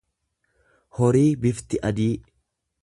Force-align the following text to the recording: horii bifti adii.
horii 1.01 1.29
bifti 1.45 1.83
adii. 1.91 2.13